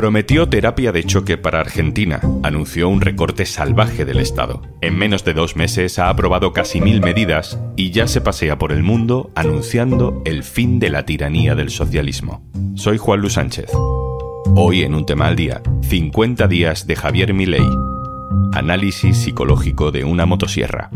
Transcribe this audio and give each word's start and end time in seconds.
Prometió 0.00 0.48
terapia 0.48 0.92
de 0.92 1.04
choque 1.04 1.36
para 1.36 1.60
Argentina, 1.60 2.22
anunció 2.42 2.88
un 2.88 3.02
recorte 3.02 3.44
salvaje 3.44 4.06
del 4.06 4.18
Estado. 4.20 4.62
En 4.80 4.96
menos 4.96 5.26
de 5.26 5.34
dos 5.34 5.56
meses 5.56 5.98
ha 5.98 6.08
aprobado 6.08 6.54
casi 6.54 6.80
mil 6.80 7.02
medidas 7.02 7.60
y 7.76 7.90
ya 7.90 8.06
se 8.06 8.22
pasea 8.22 8.56
por 8.56 8.72
el 8.72 8.82
mundo 8.82 9.30
anunciando 9.34 10.22
el 10.24 10.42
fin 10.42 10.78
de 10.78 10.88
la 10.88 11.04
tiranía 11.04 11.54
del 11.54 11.68
socialismo. 11.68 12.42
Soy 12.76 12.96
Juan 12.96 13.20
Luis 13.20 13.34
Sánchez. 13.34 13.70
Hoy 14.56 14.84
en 14.84 14.94
un 14.94 15.04
tema 15.04 15.26
al 15.26 15.36
día, 15.36 15.60
50 15.82 16.48
días 16.48 16.86
de 16.86 16.96
Javier 16.96 17.34
Milei. 17.34 17.68
Análisis 18.54 19.18
psicológico 19.18 19.92
de 19.92 20.04
una 20.04 20.24
motosierra. 20.24 20.88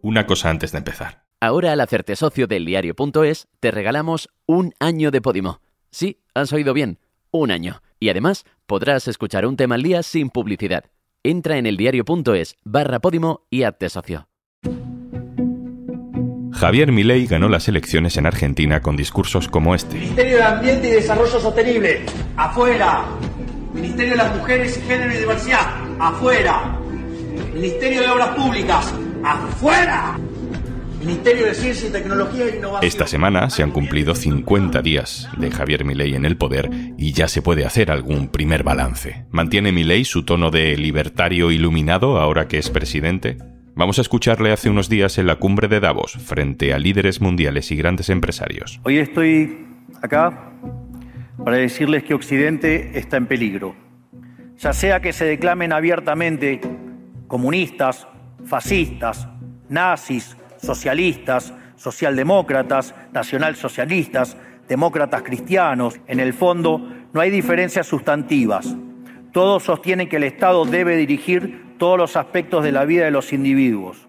Una 0.00 0.24
cosa 0.24 0.48
antes 0.48 0.72
de 0.72 0.78
empezar. 0.78 1.19
Ahora 1.42 1.72
al 1.72 1.80
hacerte 1.80 2.16
socio 2.16 2.46
del 2.46 2.66
diario.es 2.66 3.48
te 3.60 3.70
regalamos 3.70 4.28
un 4.44 4.74
año 4.78 5.10
de 5.10 5.22
Podimo. 5.22 5.62
Sí, 5.90 6.20
has 6.34 6.52
oído 6.52 6.74
bien, 6.74 6.98
un 7.30 7.50
año. 7.50 7.80
Y 7.98 8.10
además 8.10 8.44
podrás 8.66 9.08
escuchar 9.08 9.46
un 9.46 9.56
tema 9.56 9.76
al 9.76 9.82
día 9.82 10.02
sin 10.02 10.28
publicidad. 10.28 10.84
Entra 11.22 11.56
en 11.56 11.64
eldiario.es 11.64 12.56
barra 12.62 13.00
Podimo 13.00 13.46
y 13.48 13.62
hazte 13.62 13.88
socio. 13.88 14.28
Javier 16.52 16.92
Milei 16.92 17.24
ganó 17.24 17.48
las 17.48 17.68
elecciones 17.68 18.18
en 18.18 18.26
Argentina 18.26 18.82
con 18.82 18.94
discursos 18.94 19.48
como 19.48 19.74
este. 19.74 19.96
Ministerio 19.96 20.36
de 20.36 20.42
Ambiente 20.42 20.88
y 20.88 20.92
Desarrollo 20.92 21.40
Sostenible, 21.40 22.04
afuera. 22.36 23.06
Ministerio 23.72 24.10
de 24.10 24.16
las 24.18 24.36
Mujeres, 24.36 24.78
Género 24.86 25.14
y 25.14 25.16
Diversidad, 25.16 25.66
afuera. 25.98 26.78
Ministerio 27.54 28.02
de 28.02 28.08
Obras 28.10 28.36
Públicas, 28.36 28.94
afuera. 29.24 30.18
Ministerio 31.00 31.46
de 31.46 31.54
Ciencia 31.54 31.88
y 31.88 31.92
Tecnología 31.92 32.44
e 32.44 32.56
Innovación. 32.58 32.86
Esta 32.86 33.06
semana 33.06 33.48
se 33.48 33.62
han 33.62 33.70
cumplido 33.70 34.14
50 34.14 34.82
días 34.82 35.30
de 35.38 35.50
Javier 35.50 35.86
Milei 35.86 36.14
en 36.14 36.26
el 36.26 36.36
poder 36.36 36.68
y 36.98 37.12
ya 37.12 37.26
se 37.26 37.40
puede 37.40 37.64
hacer 37.64 37.90
algún 37.90 38.28
primer 38.28 38.64
balance. 38.64 39.24
¿Mantiene 39.30 39.72
Milei 39.72 40.04
su 40.04 40.24
tono 40.24 40.50
de 40.50 40.76
libertario 40.76 41.50
iluminado 41.50 42.20
ahora 42.20 42.48
que 42.48 42.58
es 42.58 42.68
presidente? 42.68 43.38
Vamos 43.74 43.98
a 43.98 44.02
escucharle 44.02 44.52
hace 44.52 44.68
unos 44.68 44.90
días 44.90 45.16
en 45.16 45.26
la 45.26 45.36
cumbre 45.36 45.68
de 45.68 45.80
Davos, 45.80 46.12
frente 46.12 46.74
a 46.74 46.78
líderes 46.78 47.22
mundiales 47.22 47.70
y 47.70 47.76
grandes 47.76 48.10
empresarios. 48.10 48.78
Hoy 48.82 48.98
estoy 48.98 49.66
acá 50.02 50.52
para 51.42 51.56
decirles 51.56 52.04
que 52.04 52.12
Occidente 52.12 52.98
está 52.98 53.16
en 53.16 53.26
peligro. 53.26 53.74
Ya 54.58 54.74
sea 54.74 55.00
que 55.00 55.14
se 55.14 55.24
declamen 55.24 55.72
abiertamente 55.72 56.60
comunistas, 57.26 58.06
fascistas, 58.44 59.26
nazis, 59.70 60.36
socialistas, 60.62 61.52
socialdemócratas, 61.76 62.94
nacionalsocialistas, 63.12 64.36
demócratas 64.68 65.22
cristianos, 65.22 65.98
en 66.06 66.20
el 66.20 66.32
fondo 66.32 66.80
no 67.12 67.20
hay 67.20 67.30
diferencias 67.30 67.86
sustantivas. 67.86 68.76
Todos 69.32 69.64
sostienen 69.64 70.08
que 70.08 70.16
el 70.16 70.24
Estado 70.24 70.64
debe 70.64 70.96
dirigir 70.96 71.74
todos 71.78 71.98
los 71.98 72.16
aspectos 72.16 72.62
de 72.62 72.72
la 72.72 72.84
vida 72.84 73.04
de 73.04 73.10
los 73.10 73.32
individuos. 73.32 74.08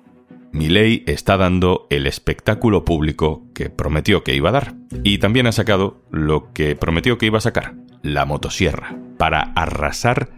Milei 0.52 1.04
está 1.08 1.38
dando 1.38 1.88
el 1.90 2.06
espectáculo 2.06 2.84
público 2.84 3.44
que 3.54 3.70
prometió 3.70 4.24
que 4.24 4.36
iba 4.36 4.50
a 4.50 4.54
dar. 4.54 4.74
Y 5.04 5.20
también 5.20 5.48
ha 5.48 5.54
sacado 5.54 6.02
lo 6.12 6.52
que 6.52 6.76
prometió 6.76 7.18
que 7.18 7.28
iba 7.28 7.38
a 7.38 7.42
sacar, 7.42 7.76
la 8.02 8.26
motosierra, 8.26 8.96
para 9.18 9.54
arrasar 9.56 10.30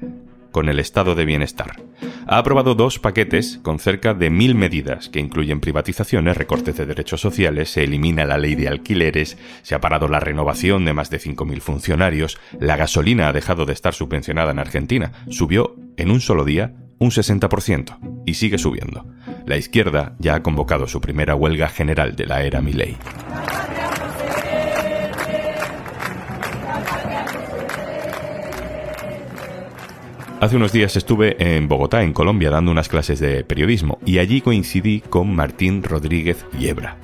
con 0.53 0.69
el 0.69 0.79
estado 0.79 1.15
de 1.15 1.25
bienestar. 1.25 1.83
Ha 2.25 2.37
aprobado 2.37 2.75
dos 2.75 2.99
paquetes 2.99 3.59
con 3.61 3.79
cerca 3.79 4.13
de 4.13 4.29
mil 4.29 4.55
medidas 4.55 5.09
que 5.09 5.19
incluyen 5.19 5.59
privatizaciones, 5.59 6.37
recortes 6.37 6.77
de 6.77 6.85
derechos 6.85 7.19
sociales, 7.19 7.69
se 7.69 7.83
elimina 7.83 8.23
la 8.23 8.37
ley 8.37 8.55
de 8.55 8.69
alquileres, 8.69 9.37
se 9.63 9.75
ha 9.75 9.81
parado 9.81 10.07
la 10.07 10.21
renovación 10.21 10.85
de 10.85 10.93
más 10.93 11.09
de 11.09 11.19
5.000 11.19 11.59
funcionarios, 11.59 12.39
la 12.57 12.77
gasolina 12.77 13.27
ha 13.27 13.33
dejado 13.33 13.65
de 13.65 13.73
estar 13.73 13.93
subvencionada 13.93 14.51
en 14.51 14.59
Argentina, 14.59 15.11
subió 15.29 15.75
en 15.97 16.11
un 16.11 16.21
solo 16.21 16.45
día 16.45 16.75
un 16.99 17.11
60% 17.11 18.23
y 18.25 18.35
sigue 18.35 18.57
subiendo. 18.57 19.05
La 19.45 19.57
izquierda 19.57 20.15
ya 20.19 20.35
ha 20.35 20.43
convocado 20.43 20.87
su 20.87 21.01
primera 21.01 21.35
huelga 21.35 21.67
general 21.67 22.15
de 22.15 22.25
la 22.27 22.43
era 22.43 22.61
Milei. 22.61 22.95
Hace 30.43 30.57
unos 30.57 30.73
días 30.73 30.97
estuve 30.97 31.37
en 31.55 31.69
Bogotá, 31.69 32.03
en 32.03 32.11
Colombia, 32.11 32.49
dando 32.49 32.69
unas 32.69 32.89
clases 32.89 33.21
de 33.21 33.45
periodismo 33.45 33.99
y 34.05 34.17
allí 34.17 34.41
coincidí 34.41 34.99
con 34.99 35.33
Martín 35.33 35.83
Rodríguez 35.83 36.45
Yebra. 36.59 36.97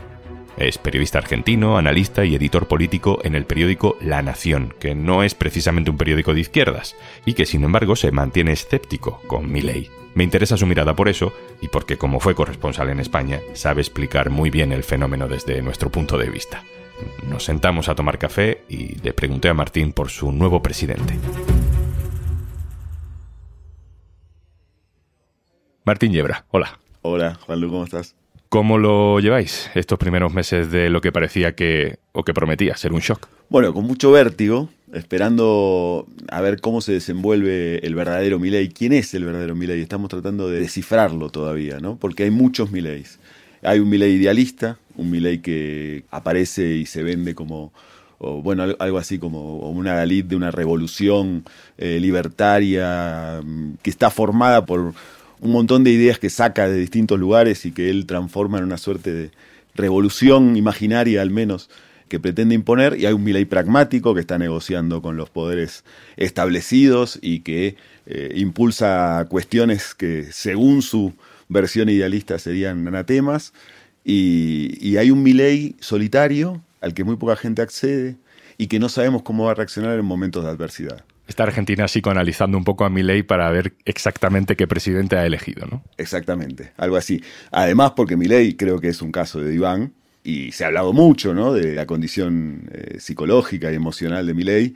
Es 0.57 0.77
periodista 0.77 1.19
argentino, 1.19 1.77
analista 1.77 2.25
y 2.25 2.35
editor 2.35 2.67
político 2.67 3.19
en 3.23 3.35
el 3.35 3.45
periódico 3.45 3.95
La 4.01 4.21
Nación, 4.21 4.73
que 4.77 4.93
no 4.93 5.23
es 5.23 5.35
precisamente 5.35 5.89
un 5.89 5.95
periódico 5.95 6.33
de 6.33 6.41
izquierdas 6.41 6.97
y 7.25 7.31
que 7.31 7.45
sin 7.45 7.63
embargo 7.63 7.95
se 7.95 8.11
mantiene 8.11 8.51
escéptico 8.51 9.21
con 9.25 9.49
mi 9.49 9.61
ley. 9.61 9.87
Me 10.15 10.25
interesa 10.25 10.57
su 10.57 10.67
mirada 10.67 10.93
por 10.93 11.07
eso 11.07 11.31
y 11.61 11.69
porque 11.69 11.95
como 11.95 12.19
fue 12.19 12.35
corresponsal 12.35 12.89
en 12.89 12.99
España, 12.99 13.39
sabe 13.53 13.79
explicar 13.79 14.31
muy 14.31 14.49
bien 14.49 14.73
el 14.73 14.83
fenómeno 14.83 15.29
desde 15.29 15.61
nuestro 15.61 15.89
punto 15.89 16.17
de 16.17 16.29
vista. 16.29 16.65
Nos 17.25 17.45
sentamos 17.45 17.87
a 17.87 17.95
tomar 17.95 18.19
café 18.19 18.65
y 18.67 18.95
le 19.01 19.13
pregunté 19.13 19.47
a 19.47 19.53
Martín 19.53 19.93
por 19.93 20.09
su 20.09 20.33
nuevo 20.33 20.61
presidente. 20.61 21.13
Martín 25.89 26.13
Yebra, 26.13 26.45
hola. 26.51 26.77
Hola, 27.01 27.33
Juanlu, 27.33 27.67
¿cómo 27.71 27.83
estás? 27.83 28.13
¿Cómo 28.47 28.77
lo 28.77 29.19
lleváis 29.19 29.71
estos 29.73 29.97
primeros 29.97 30.31
meses 30.31 30.69
de 30.69 30.91
lo 30.91 31.01
que 31.01 31.11
parecía 31.11 31.55
que, 31.55 31.97
o 32.11 32.23
que 32.23 32.31
prometía 32.31 32.77
ser 32.77 32.93
un 32.93 32.99
shock? 32.99 33.27
Bueno, 33.49 33.73
con 33.73 33.85
mucho 33.85 34.11
vértigo, 34.11 34.69
esperando 34.93 36.05
a 36.29 36.41
ver 36.41 36.61
cómo 36.61 36.81
se 36.81 36.91
desenvuelve 36.91 37.79
el 37.79 37.95
verdadero 37.95 38.37
Milei. 38.37 38.69
¿Quién 38.69 38.93
es 38.93 39.15
el 39.15 39.25
verdadero 39.25 39.55
Milei? 39.55 39.81
Estamos 39.81 40.09
tratando 40.09 40.47
de 40.47 40.59
descifrarlo 40.59 41.31
todavía, 41.31 41.79
¿no? 41.79 41.95
Porque 41.95 42.21
hay 42.21 42.29
muchos 42.29 42.69
Mileis. 42.69 43.17
Hay 43.63 43.79
un 43.79 43.89
Milei 43.89 44.11
idealista, 44.11 44.77
un 44.95 45.09
Milei 45.09 45.39
que 45.39 46.03
aparece 46.11 46.75
y 46.75 46.85
se 46.85 47.01
vende 47.01 47.33
como 47.33 47.73
bueno, 48.19 48.75
algo 48.79 48.97
así 48.97 49.17
como 49.17 49.55
una 49.69 49.95
Dalit 49.95 50.27
de 50.27 50.35
una 50.35 50.51
revolución 50.51 51.45
eh, 51.77 51.99
libertaria 52.01 53.41
mm, 53.41 53.75
que 53.81 53.89
está 53.89 54.09
formada 54.11 54.65
por 54.65 54.93
un 55.41 55.51
montón 55.51 55.83
de 55.83 55.91
ideas 55.91 56.19
que 56.19 56.29
saca 56.29 56.67
de 56.67 56.77
distintos 56.77 57.19
lugares 57.19 57.65
y 57.65 57.71
que 57.71 57.89
él 57.89 58.05
transforma 58.05 58.57
en 58.57 58.65
una 58.65 58.77
suerte 58.77 59.13
de 59.13 59.31
revolución 59.75 60.55
imaginaria 60.57 61.21
al 61.21 61.31
menos 61.31 61.69
que 62.09 62.19
pretende 62.19 62.55
imponer. 62.55 62.99
Y 62.99 63.05
hay 63.05 63.13
un 63.13 63.23
Milei 63.23 63.45
pragmático 63.45 64.13
que 64.13 64.21
está 64.21 64.37
negociando 64.37 65.01
con 65.01 65.15
los 65.15 65.29
poderes 65.29 65.83
establecidos 66.17 67.19
y 67.21 67.41
que 67.41 67.77
eh, 68.05 68.33
impulsa 68.35 69.25
cuestiones 69.29 69.95
que 69.95 70.27
según 70.31 70.81
su 70.81 71.13
versión 71.47 71.87
idealista 71.89 72.39
serían 72.39 72.87
anatemas. 72.87 73.53
Y, 74.03 74.77
y 74.81 74.97
hay 74.97 75.11
un 75.11 75.23
Milei 75.23 75.75
solitario 75.79 76.61
al 76.81 76.93
que 76.93 77.03
muy 77.03 77.15
poca 77.15 77.35
gente 77.35 77.61
accede 77.61 78.17
y 78.57 78.67
que 78.67 78.79
no 78.79 78.89
sabemos 78.89 79.21
cómo 79.21 79.45
va 79.45 79.51
a 79.51 79.55
reaccionar 79.55 79.97
en 79.97 80.05
momentos 80.05 80.43
de 80.43 80.49
adversidad 80.49 81.05
está 81.29 81.43
Argentina 81.43 81.85
psicoanalizando 81.85 82.57
un 82.57 82.63
poco 82.63 82.83
a 82.83 82.89
Milei 82.89 83.23
para 83.23 83.49
ver 83.51 83.73
exactamente 83.85 84.55
qué 84.55 84.67
presidente 84.67 85.15
ha 85.15 85.25
elegido, 85.25 85.67
¿no? 85.67 85.83
Exactamente, 85.97 86.71
algo 86.77 86.97
así. 86.97 87.23
Además, 87.51 87.93
porque 87.95 88.17
Milei 88.17 88.55
creo 88.55 88.79
que 88.79 88.89
es 88.89 89.01
un 89.01 89.11
caso 89.11 89.39
de 89.39 89.49
diván 89.49 89.93
y 90.23 90.51
se 90.51 90.63
ha 90.63 90.67
hablado 90.67 90.91
mucho, 90.91 91.33
¿no? 91.33 91.53
De 91.53 91.75
la 91.75 91.85
condición 91.85 92.69
eh, 92.71 92.99
psicológica 92.99 93.71
y 93.71 93.75
emocional 93.75 94.25
de 94.25 94.33
Milei 94.33 94.73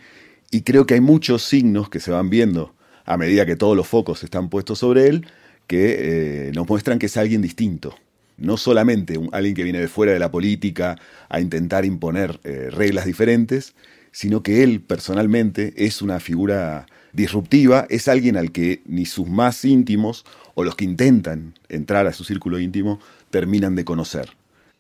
y 0.51 0.61
creo 0.61 0.85
que 0.85 0.93
hay 0.93 1.01
muchos 1.01 1.43
signos 1.43 1.89
que 1.89 1.99
se 1.99 2.11
van 2.11 2.29
viendo 2.29 2.75
a 3.05 3.17
medida 3.17 3.45
que 3.45 3.55
todos 3.55 3.75
los 3.75 3.87
focos 3.87 4.23
están 4.23 4.49
puestos 4.49 4.79
sobre 4.79 5.07
él 5.07 5.25
que 5.67 6.47
eh, 6.47 6.51
nos 6.53 6.67
muestran 6.67 6.99
que 6.99 7.07
es 7.07 7.17
alguien 7.17 7.41
distinto. 7.41 7.95
No 8.38 8.57
solamente 8.57 9.19
alguien 9.31 9.56
que 9.56 9.63
viene 9.63 9.79
de 9.79 9.88
fuera 9.88 10.13
de 10.13 10.19
la 10.19 10.31
política 10.31 10.97
a 11.29 11.39
intentar 11.39 11.85
imponer 11.85 12.39
eh, 12.44 12.69
reglas 12.71 13.06
diferentes, 13.06 13.75
sino 14.13 14.44
que 14.44 14.63
él 14.63 14.80
personalmente 14.80 15.74
es 15.75 16.01
una 16.01 16.21
figura 16.21 16.86
disruptiva, 17.12 17.86
es 17.89 18.07
alguien 18.07 18.38
al 18.38 18.51
que 18.51 18.81
ni 18.86 19.06
sus 19.06 19.27
más 19.27 19.65
íntimos 19.65 20.24
o 20.56 20.63
los 20.63 20.75
que 20.75 20.86
intentan 20.86 21.56
entrar 21.68 22.07
a 22.07 22.13
su 22.13 22.24
círculo 22.24 22.60
íntimo 22.60 23.00
terminan 23.31 23.75
de 23.75 23.83
conocer. 23.83 24.30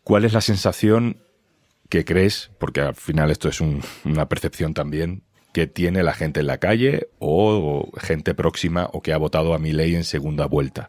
¿Cuál 0.03 0.23
es 0.23 0.33
la 0.33 0.41
sensación 0.41 1.17
que 1.89 2.05
crees, 2.05 2.51
porque 2.59 2.81
al 2.81 2.95
final 2.95 3.31
esto 3.31 3.49
es 3.49 3.59
una 3.61 4.29
percepción 4.29 4.73
también, 4.73 5.23
que 5.51 5.67
tiene 5.67 6.03
la 6.03 6.13
gente 6.13 6.39
en 6.39 6.47
la 6.47 6.57
calle 6.57 7.07
o, 7.19 7.91
gente 7.99 8.33
próxima 8.33 8.89
o 8.91 9.01
que 9.01 9.13
ha 9.13 9.17
votado 9.17 9.53
a 9.53 9.59
mi 9.59 9.71
ley 9.71 9.95
en 9.95 10.03
segunda 10.03 10.45
vuelta? 10.45 10.87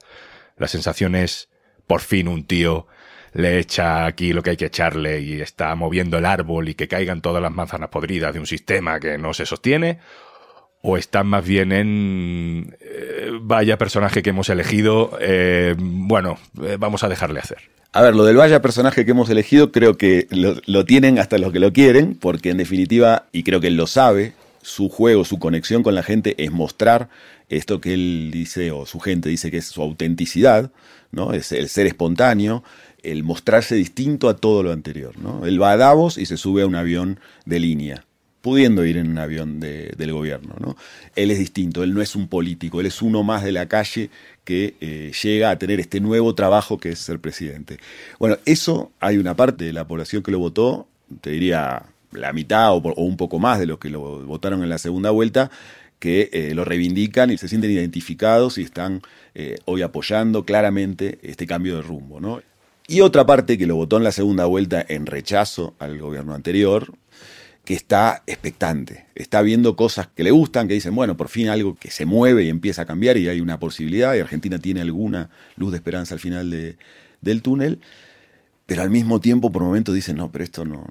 La 0.57 0.69
sensación 0.69 1.15
es, 1.15 1.49
por 1.87 2.01
fin 2.01 2.29
un 2.29 2.45
tío 2.45 2.87
le 3.35 3.59
echa 3.59 4.07
aquí 4.07 4.33
lo 4.33 4.43
que 4.43 4.51
hay 4.51 4.57
que 4.57 4.67
echarle 4.67 5.21
y 5.21 5.41
está 5.41 5.75
moviendo 5.75 6.19
el 6.19 6.25
árbol 6.25 6.69
y 6.69 6.75
que 6.75 6.89
caigan 6.89 7.21
todas 7.21 7.43
las 7.43 7.53
manzanas 7.53 7.91
podridas 7.91 8.33
de 8.33 8.41
un 8.41 8.47
sistema 8.47 8.99
que 9.01 9.19
no 9.19 9.35
se 9.35 9.45
sostiene, 9.45 9.99
o 10.83 10.97
están 10.97 11.27
más 11.27 11.45
bien 11.45 11.73
en 11.73 12.77
eh, 12.81 13.31
vaya 13.41 13.77
personaje 13.77 14.23
que 14.23 14.31
hemos 14.31 14.49
elegido, 14.51 15.19
eh, 15.21 15.75
bueno, 15.79 16.39
eh, 16.63 16.77
vamos 16.79 17.03
a 17.03 17.09
dejarle 17.09 17.41
hacer. 17.41 17.59
A 17.93 18.03
ver, 18.03 18.15
lo 18.15 18.25
del 18.25 18.37
vaya 18.37 18.61
personaje 18.61 19.05
que 19.05 19.13
hemos 19.13 19.31
elegido 19.31 19.73
creo 19.73 19.97
que 19.97 20.27
lo, 20.31 20.57
lo, 20.67 20.85
tienen 20.85 21.19
hasta 21.19 21.39
los 21.39 21.53
que 21.53 21.61
lo 21.61 21.73
quieren, 21.73 22.15
porque 22.15 22.51
en 22.51 22.59
definitiva, 22.59 23.27
y 23.33 23.43
creo 23.45 23.61
que 23.61 23.69
él 23.69 23.77
lo 23.77 23.87
sabe, 23.87 24.33
su 24.63 24.89
juego, 24.89 25.25
su 25.25 25.39
conexión 25.39 25.83
con 25.83 25.95
la 25.95 26.03
gente 26.03 26.35
es 26.43 26.51
mostrar 26.51 27.09
esto 27.49 27.81
que 27.81 27.95
él 27.95 28.31
dice, 28.33 28.71
o 28.71 28.87
su 28.87 29.01
gente 29.01 29.29
dice 29.29 29.51
que 29.51 29.59
es 29.59 29.67
su 29.67 29.83
autenticidad, 29.83 30.71
¿no? 31.11 31.33
Es 31.33 31.53
el 31.53 31.69
ser 31.69 31.87
espontáneo, 31.87 32.65
el 33.05 33.23
mostrarse 33.23 33.75
distinto 33.75 34.29
a 34.29 34.37
todo 34.37 34.63
lo 34.63 34.73
anterior, 34.73 35.19
¿no? 35.19 35.47
Él 35.47 35.61
va 35.61 35.73
a 35.73 35.77
Davos 35.77 36.19
y 36.19 36.27
se 36.27 36.37
sube 36.37 36.63
a 36.63 36.67
un 36.67 36.75
avión 36.75 37.21
de 37.47 37.61
línea 37.61 38.05
pudiendo 38.45 38.85
ir 38.85 38.99
en 38.99 39.09
un 39.09 39.17
avión 39.17 39.59
del 39.59 40.13
gobierno. 40.13 40.55
¿no? 40.61 40.77
Él 41.17 41.31
es 41.31 41.39
distinto, 41.39 41.83
él 41.83 41.95
no 41.95 42.03
es 42.03 42.15
un 42.15 42.29
político, 42.29 42.79
él 42.79 42.85
es 42.85 43.01
uno 43.01 43.23
más 43.23 43.43
de 43.43 43.53
la 43.53 43.69
calle 43.69 44.11
que 44.45 44.77
eh, 44.83 45.13
llega 45.23 45.49
a 45.49 45.59
tener 45.59 45.81
este 45.81 45.99
nuevo 45.99 46.35
trabajo 46.35 46.77
que 46.77 46.91
es 46.91 46.99
ser 46.99 47.21
presidente. 47.21 47.79
Bueno, 48.19 48.37
eso 48.45 48.93
hay 49.01 49.17
una 49.17 49.35
parte 49.35 49.65
de 49.65 49.73
la 49.73 49.89
población 49.89 50.23
que 50.23 50.31
lo 50.31 50.41
votó, 50.41 50.87
te 51.23 51.31
diría 51.31 51.87
la 52.13 52.35
mitad 52.35 52.75
o, 52.75 52.83
un 52.97 53.17
poco 53.17 53.39
más 53.39 53.59
de 53.59 53.65
los 53.65 53.79
que 53.79 53.89
lo 53.89 54.27
votaron 54.27 54.63
en 54.63 54.69
la 54.69 54.77
segunda 54.77 55.11
vuelta, 55.11 55.51
que 55.99 56.29
eh, 56.35 56.53
lo 56.55 56.67
reivindican 56.67 57.31
y 57.31 57.39
se 57.39 57.49
sienten 57.49 57.71
identificados 57.71 58.59
y 58.59 58.63
están 58.63 59.01
eh, 59.35 59.57
hoy 59.65 59.81
apoyando 59.81 60.45
claramente 60.45 61.19
este 61.23 61.47
cambio 61.47 61.77
de 61.77 61.81
rumbo. 61.81 62.21
¿no? 62.21 62.43
Y 62.87 63.01
otra 63.01 63.25
parte 63.25 63.57
que 63.57 63.67
lo 63.67 63.77
votó 63.77 63.97
en 63.97 64.05
la 64.05 64.13
segunda 64.13 64.45
vuelta 64.45 64.85
en 64.87 65.07
rechazo 65.07 65.75
al 65.79 65.99
gobierno 65.99 66.35
anterior, 66.35 66.93
que 67.65 67.73
está 67.73 68.23
expectante, 68.27 69.07
está 69.15 69.41
viendo 69.41 69.75
cosas 69.75 70.09
que 70.09 70.23
le 70.23 70.31
gustan, 70.31 70.69
que 70.69 70.75
dicen, 70.75 70.95
bueno, 70.95 71.17
por 71.17 71.29
fin 71.29 71.49
algo 71.49 71.77
que 71.77 71.91
se 71.91 72.05
mueve 72.05 72.45
y 72.45 72.51
empieza 72.51 72.83
a 72.83 72.87
cambiar 72.87 73.17
y 73.17 73.29
hay 73.29 73.41
una 73.41 73.59
posibilidad 73.59 74.15
y 74.15 74.21
Argentina 74.21 74.59
tiene 74.59 74.83
alguna 74.83 75.31
luz 75.57 75.71
de 75.71 75.79
esperanza 75.79 76.15
al 76.15 76.21
final 76.21 76.51
de, 76.51 76.77
del 77.23 77.41
túnel, 77.41 77.81
pero 78.67 78.83
al 78.83 78.91
mismo 78.91 79.19
tiempo 79.19 79.51
por 79.51 79.63
momentos 79.63 79.95
dicen, 79.95 80.17
no, 80.17 80.31
pero 80.31 80.45
esto 80.45 80.67
no, 80.67 80.87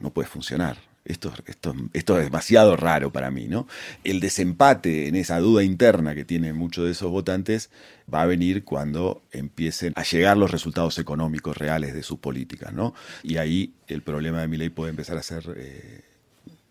no, 0.00 0.10
puede 0.10 0.28
funcionar. 0.28 0.76
Esto, 1.04 1.32
esto, 1.46 1.74
esto, 1.92 2.18
es 2.18 2.24
demasiado 2.24 2.76
raro 2.76 3.12
para 3.12 3.32
mí, 3.32 3.48
¿no? 3.48 3.66
El 4.04 4.20
desempate 4.20 5.08
en 5.08 5.16
esa 5.16 5.40
duda 5.40 5.64
interna 5.64 6.14
que 6.14 6.24
tienen 6.24 6.54
muchos 6.56 6.84
de 6.84 6.92
esos 6.92 7.10
votantes 7.10 7.70
va 8.12 8.22
a 8.22 8.26
venir 8.26 8.62
cuando 8.62 9.22
empiecen 9.32 9.92
a 9.96 10.04
llegar 10.04 10.36
los 10.36 10.52
resultados 10.52 10.98
económicos 10.98 11.56
reales 11.56 11.92
de 11.92 12.04
sus 12.04 12.20
políticas, 12.20 12.72
¿no? 12.72 12.94
Y 13.24 13.38
ahí 13.38 13.74
el 13.88 14.02
problema 14.02 14.42
de 14.42 14.48
mi 14.48 14.56
ley 14.56 14.68
puede 14.68 14.90
empezar 14.90 15.18
a 15.18 15.24
ser 15.24 15.44
eh, 15.56 16.04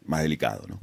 más 0.06 0.22
delicado, 0.22 0.66
¿no? 0.68 0.80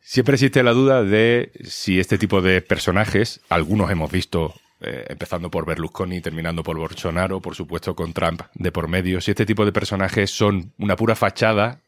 Siempre 0.00 0.34
existe 0.34 0.62
la 0.62 0.72
duda 0.72 1.02
de 1.02 1.50
si 1.64 1.98
este 1.98 2.18
tipo 2.18 2.40
de 2.40 2.60
personajes, 2.60 3.40
algunos 3.48 3.90
hemos 3.90 4.12
visto 4.12 4.54
eh, 4.80 5.06
empezando 5.08 5.50
por 5.50 5.64
Berlusconi, 5.64 6.20
terminando 6.20 6.62
por 6.62 6.76
Bolsonaro, 6.76 7.40
por 7.40 7.54
supuesto 7.54 7.96
con 7.96 8.12
Trump 8.12 8.42
de 8.54 8.70
por 8.70 8.88
medio, 8.88 9.22
si 9.22 9.30
este 9.30 9.46
tipo 9.46 9.64
de 9.64 9.72
personajes 9.72 10.30
son 10.30 10.74
una 10.78 10.94
pura 10.94 11.16
fachada 11.16 11.80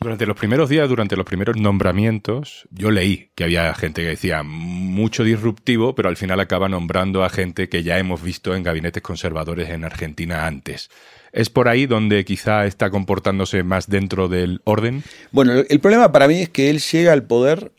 durante 0.00 0.26
los 0.26 0.36
primeros 0.36 0.68
días, 0.68 0.88
durante 0.88 1.16
los 1.16 1.26
primeros 1.26 1.56
nombramientos, 1.56 2.68
yo 2.70 2.90
leí 2.90 3.30
que 3.34 3.44
había 3.44 3.74
gente 3.74 4.02
que 4.02 4.08
decía 4.08 4.42
mucho 4.44 5.24
disruptivo, 5.24 5.94
pero 5.94 6.08
al 6.08 6.16
final 6.16 6.38
acaba 6.40 6.68
nombrando 6.68 7.24
a 7.24 7.30
gente 7.30 7.68
que 7.68 7.82
ya 7.82 7.98
hemos 7.98 8.22
visto 8.22 8.54
en 8.54 8.62
gabinetes 8.62 9.02
conservadores 9.02 9.70
en 9.70 9.84
Argentina 9.84 10.46
antes. 10.46 10.90
¿Es 11.32 11.50
por 11.50 11.68
ahí 11.68 11.86
donde 11.86 12.24
quizá 12.24 12.66
está 12.66 12.90
comportándose 12.90 13.62
más 13.62 13.88
dentro 13.88 14.28
del 14.28 14.60
orden? 14.64 15.02
Bueno, 15.32 15.52
el 15.68 15.80
problema 15.80 16.12
para 16.12 16.28
mí 16.28 16.42
es 16.42 16.48
que 16.48 16.70
él 16.70 16.80
llega 16.80 17.12
al 17.12 17.24
poder 17.24 17.72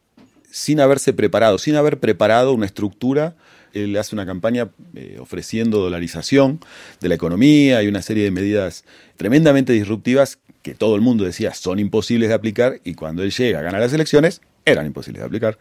sin 0.51 0.80
haberse 0.81 1.13
preparado, 1.13 1.57
sin 1.57 1.75
haber 1.75 2.00
preparado 2.00 2.54
una 2.54 2.65
estructura 2.65 3.36
él 3.74 3.95
hace 3.98 4.15
una 4.15 4.25
campaña 4.25 4.69
eh, 4.95 5.18
ofreciendo 5.19 5.80
dolarización 5.80 6.60
de 7.01 7.10
la 7.10 7.15
economía 7.15 7.83
y 7.83 7.88
una 7.88 8.01
serie 8.01 8.24
de 8.24 8.31
medidas 8.31 8.83
tremendamente 9.18 9.74
disruptivas 9.74 10.39
que 10.62 10.74
todo 10.74 10.96
el 10.96 11.02
mundo 11.02 11.24
decía 11.24 11.54
son 11.54 11.80
imposibles 11.80 12.30
de 12.30 12.36
aplicar 12.36 12.80
y 12.84 12.94
cuando 12.94 13.24
él 13.24 13.32
llega 13.32 13.60
a 13.60 13.62
ganar 13.62 13.82
las 13.82 13.94
elecciones 13.94 14.42
eran 14.66 14.86
imposibles 14.86 15.22
de 15.22 15.26
aplicar. 15.26 15.58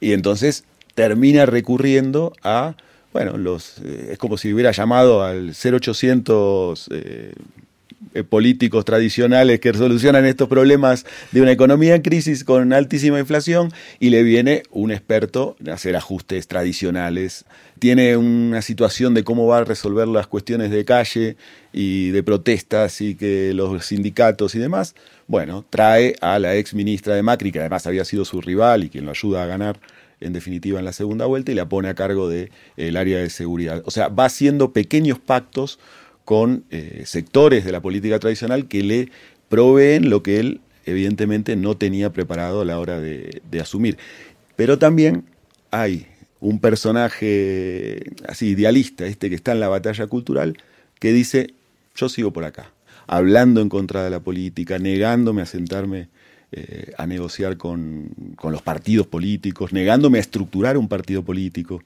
Y 0.00 0.12
entonces 0.12 0.64
termina 0.94 1.46
recurriendo 1.46 2.32
a, 2.42 2.74
bueno, 3.12 3.36
los, 3.36 3.78
eh, 3.84 4.10
es 4.12 4.18
como 4.18 4.38
si 4.38 4.52
hubiera 4.52 4.72
llamado 4.72 5.22
al 5.22 5.52
0800 5.54 6.88
eh, 6.92 7.32
políticos 8.28 8.84
tradicionales 8.84 9.60
que 9.60 9.72
solucionan 9.74 10.24
estos 10.24 10.48
problemas 10.48 11.04
de 11.32 11.42
una 11.42 11.52
economía 11.52 11.94
en 11.94 12.02
crisis 12.02 12.44
con 12.44 12.72
altísima 12.72 13.18
inflación 13.18 13.72
y 14.00 14.10
le 14.10 14.22
viene 14.22 14.62
un 14.70 14.90
experto 14.90 15.56
a 15.68 15.74
hacer 15.74 15.96
ajustes 15.96 16.48
tradicionales. 16.48 17.44
Tiene 17.78 18.16
una 18.16 18.62
situación 18.62 19.14
de 19.14 19.24
cómo 19.24 19.46
va 19.46 19.58
a 19.58 19.64
resolver 19.64 20.08
las 20.08 20.26
cuestiones 20.26 20.70
de 20.70 20.84
calle 20.84 21.36
y 21.72 22.10
de 22.10 22.22
protestas 22.22 23.00
y 23.00 23.14
que 23.14 23.52
los 23.54 23.84
sindicatos 23.84 24.54
y 24.54 24.58
demás. 24.58 24.94
Bueno, 25.26 25.64
trae 25.68 26.16
a 26.20 26.38
la 26.38 26.56
ex 26.56 26.74
ministra 26.74 27.14
de 27.14 27.22
Macri, 27.22 27.52
que 27.52 27.60
además 27.60 27.86
había 27.86 28.04
sido 28.04 28.24
su 28.24 28.40
rival 28.40 28.84
y 28.84 28.88
quien 28.88 29.04
lo 29.04 29.10
ayuda 29.10 29.42
a 29.42 29.46
ganar 29.46 29.78
en 30.20 30.32
definitiva 30.32 30.78
en 30.78 30.84
la 30.84 30.92
segunda 30.92 31.26
vuelta 31.26 31.52
y 31.52 31.54
la 31.54 31.68
pone 31.68 31.88
a 31.88 31.94
cargo 31.94 32.28
del 32.28 32.50
de, 32.76 32.98
área 32.98 33.18
de 33.18 33.30
seguridad. 33.30 33.82
O 33.84 33.90
sea, 33.90 34.08
va 34.08 34.24
haciendo 34.24 34.72
pequeños 34.72 35.18
pactos 35.18 35.78
con 36.24 36.64
eh, 36.70 37.02
sectores 37.06 37.64
de 37.64 37.72
la 37.72 37.80
política 37.80 38.18
tradicional 38.18 38.66
que 38.66 38.82
le 38.82 39.10
proveen 39.48 40.10
lo 40.10 40.22
que 40.22 40.40
él 40.40 40.60
evidentemente 40.86 41.56
no 41.56 41.76
tenía 41.76 42.12
preparado 42.12 42.62
a 42.62 42.64
la 42.64 42.78
hora 42.78 43.00
de, 43.00 43.42
asumir. 43.60 43.98
Pero 44.54 44.78
también 44.78 45.24
hay 45.70 46.06
un 46.40 46.60
personaje 46.60 48.12
así 48.28 48.48
idealista, 48.48 49.06
este 49.06 49.28
que 49.28 49.34
está 49.34 49.52
en 49.52 49.60
la 49.60 49.68
batalla 49.68 50.06
cultural, 50.06 50.58
que 50.98 51.12
dice, 51.12 51.54
yo 51.94 52.08
sigo 52.08 52.32
por 52.32 52.44
acá, 52.44 52.70
hablando 53.06 53.60
en 53.60 53.68
contra 53.68 54.04
de 54.04 54.10
la 54.10 54.20
política, 54.20 54.78
negándome 54.78 55.42
a 55.42 55.46
sentarme 55.46 56.08
eh, 56.52 56.92
a 56.96 57.06
negociar 57.08 57.56
con, 57.56 58.10
los 58.42 58.62
partidos 58.62 59.08
políticos, 59.08 59.72
negándome 59.72 60.18
a 60.18 60.20
estructurar 60.20 60.78
un 60.78 60.86
partido 60.86 61.24
político. 61.24 61.82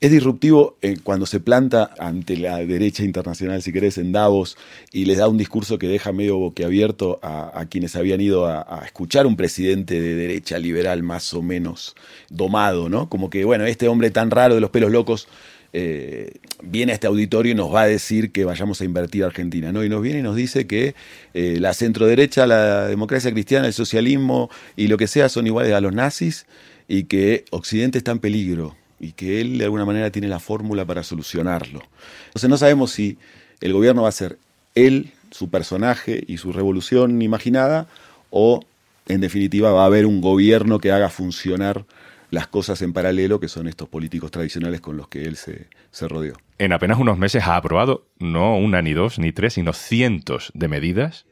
Es 0.00 0.10
disruptivo 0.10 0.76
eh, 0.82 0.98
cuando 1.02 1.24
se 1.24 1.40
planta 1.40 1.94
ante 1.98 2.36
la 2.36 2.58
derecha 2.58 3.04
internacional, 3.04 3.62
si 3.62 3.72
querés, 3.72 3.96
en 3.96 4.12
Davos 4.12 4.58
y 4.92 5.06
les 5.06 5.16
da 5.16 5.28
un 5.28 5.38
discurso 5.38 5.78
que 5.78 5.88
deja 5.88 6.12
medio 6.12 6.36
boquiabierto 6.36 7.20
a, 7.22 7.58
a 7.58 7.66
quienes 7.66 7.96
habían 7.96 8.20
ido 8.20 8.46
a, 8.46 8.66
a, 8.68 8.84
escuchar 8.84 9.26
un 9.26 9.36
presidente 9.36 9.98
de 9.98 10.14
derecha 10.14 10.58
liberal 10.58 11.02
más 11.02 11.32
o 11.32 11.40
menos 11.40 11.96
domado, 12.28 12.90
¿no? 12.90 13.08
Como 13.08 13.30
que, 13.30 13.46
bueno, 13.46 13.64
este 13.64 13.88
hombre 13.88 14.10
tan 14.10 14.30
raro 14.30 14.54
de 14.54 14.60
los 14.60 14.70
pelos 14.70 14.92
locos 14.92 15.26
eh, 15.72 16.32
viene 16.62 16.92
a 16.92 16.94
este 16.94 17.06
auditorio 17.06 17.52
y 17.52 17.54
nos 17.54 17.74
va 17.74 17.82
a 17.82 17.86
decir 17.86 18.30
que 18.30 18.44
vayamos 18.44 18.80
a 18.80 18.84
invertir 18.84 19.24
a 19.24 19.26
Argentina, 19.26 19.72
¿no? 19.72 19.82
Y 19.84 19.88
nos 19.88 20.02
viene 20.02 20.18
y 20.18 20.22
nos 20.22 20.36
dice 20.36 20.66
que 20.66 20.94
eh, 21.32 21.56
la 21.60 21.72
centroderecha, 21.72 22.46
la 22.46 22.86
democracia 22.86 23.32
cristiana, 23.32 23.66
el 23.66 23.72
socialismo 23.72 24.50
y 24.76 24.88
lo 24.88 24.98
que 24.98 25.06
sea 25.06 25.28
son 25.28 25.46
iguales 25.46 25.72
a 25.72 25.80
los 25.80 25.94
nazis 25.94 26.46
y 26.88 27.04
que 27.04 27.44
Occidente 27.50 27.98
está 27.98 28.12
en 28.12 28.18
peligro 28.18 28.76
y 29.00 29.12
que 29.12 29.40
él 29.40 29.58
de 29.58 29.64
alguna 29.64 29.84
manera 29.84 30.10
tiene 30.10 30.28
la 30.28 30.40
fórmula 30.40 30.84
para 30.84 31.02
solucionarlo. 31.02 31.82
Entonces 32.26 32.50
no 32.50 32.58
sabemos 32.58 32.92
si 32.92 33.16
el 33.60 33.72
gobierno 33.72 34.02
va 34.02 34.10
a 34.10 34.12
ser 34.12 34.38
él, 34.74 35.10
su 35.30 35.48
personaje 35.48 36.22
y 36.26 36.36
su 36.36 36.52
revolución 36.52 37.22
imaginada 37.22 37.86
o 38.30 38.62
en 39.08 39.20
definitiva 39.20 39.72
va 39.72 39.82
a 39.84 39.86
haber 39.86 40.06
un 40.06 40.20
gobierno 40.20 40.78
que 40.78 40.92
haga 40.92 41.08
funcionar 41.08 41.84
las 42.32 42.46
cosas 42.46 42.80
en 42.80 42.94
paralelo 42.94 43.40
que 43.40 43.46
son 43.46 43.68
estos 43.68 43.90
políticos 43.90 44.30
tradicionales 44.30 44.80
con 44.80 44.96
los 44.96 45.06
que 45.06 45.24
él 45.24 45.36
se, 45.36 45.68
rodeó. 46.08 46.32
En 46.56 46.72
apenas 46.72 46.98
unos 46.98 47.18
meses 47.18 47.44
ha 47.44 47.56
aprobado 47.56 48.06
no 48.18 48.56
una, 48.56 48.80
ni 48.80 48.94
dos, 48.94 49.18
ni 49.18 49.32
tres, 49.32 49.52
sino 49.52 49.74
cientos 49.74 50.50
de 50.54 50.66
medidas 50.66 51.26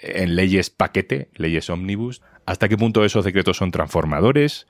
en 0.00 0.36
leyes 0.36 0.68
paquete, 0.68 1.30
leyes 1.36 1.70
ómnibus. 1.70 2.20
¿Hasta 2.44 2.68
qué 2.68 2.76
punto 2.76 3.02
esos 3.02 3.24
decretos 3.24 3.56
son 3.56 3.70
transformadores? 3.70 4.66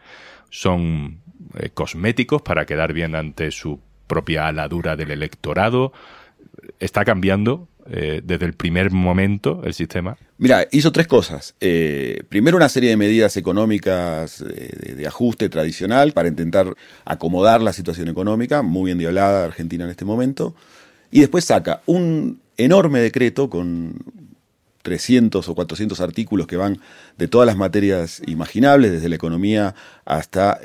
¿Son 0.51 1.19
eh, 1.59 1.71
cosméticos 1.71 2.41
para 2.41 2.65
quedar 2.65 2.93
bien 2.93 3.17
ante 3.17 3.51
su 3.51 3.81
propia 4.07 4.47
aladura 4.47 4.95
del 4.95 5.11
electorado? 5.11 5.93
¿Está 6.79 7.05
cambiando 7.05 7.67
eh, 7.87 8.23
desde 8.25 8.47
el 8.47 8.55
primer 8.55 8.91
momento 8.91 9.61
el 9.63 9.75
sistema? 9.75 10.17
Mira, 10.39 10.67
hizo 10.73 10.91
tres 10.91 11.07
cosas. 11.07 11.55
Eh, 11.61 12.23
primero 12.31 12.57
una 12.57 12.71
serie 12.71 12.89
de 12.89 12.97
medidas 12.97 13.37
económicas 13.37 14.41
eh, 14.41 14.95
de, 14.97 15.07
ajuste 15.07 15.51
tradicional 15.51 16.13
para 16.13 16.29
intentar 16.29 16.75
acomodar 17.05 17.61
la 17.61 17.75
situación 17.75 18.09
económica, 18.09 18.63
muy 18.63 18.87
bien 18.87 18.97
diablada 18.97 19.45
Argentina 19.45 19.85
en 19.85 19.91
este 19.91 20.07
momento. 20.07 20.55
Y 21.11 21.21
después 21.21 21.45
saca 21.45 21.83
un 21.85 22.41
enorme 22.57 23.01
decreto 23.01 23.51
con 23.51 23.99
300 24.81 25.47
o 25.47 25.55
400 25.55 26.01
artículos 26.01 26.47
que 26.47 26.57
van 26.57 26.81
de 27.19 27.29
todas 27.29 27.47
las 27.47 27.57
materias 27.57 28.23
imaginables, 28.27 28.93
desde 28.93 29.11
la 29.11 29.17
economía 29.17 29.75
hasta, 30.07 30.59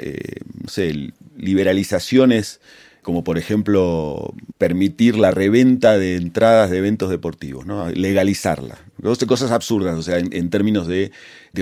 no 0.63 0.69
sé, 0.69 1.11
liberalizaciones 1.38 2.61
como 3.01 3.24
por 3.24 3.38
ejemplo 3.38 4.34
permitir 4.58 5.18
la 5.18 5.32
reventa 5.32 5.98
de 5.98 6.15
entradas 6.15 6.70
de 6.70 6.77
eventos 6.77 7.10
deportivos, 7.10 7.65
¿no? 7.65 7.89
legalizarla. 7.89 8.77
Cosas 9.01 9.51
absurdas, 9.51 9.98
o 9.98 10.01
sea, 10.01 10.18
en, 10.18 10.50
términos 10.50 10.88
de, 10.88 11.12